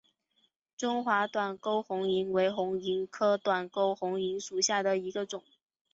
[0.75, 5.43] 中华短沟红萤为红萤科短沟红萤属下的一个种。